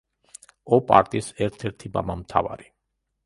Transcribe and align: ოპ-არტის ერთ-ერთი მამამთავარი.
ოპ-არტის 0.77 1.29
ერთ-ერთი 1.47 1.91
მამამთავარი. 1.99 2.67